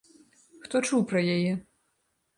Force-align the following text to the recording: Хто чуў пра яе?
Хто 0.63 0.81
чуў 0.87 1.05
пра 1.13 1.21
яе? 1.37 1.53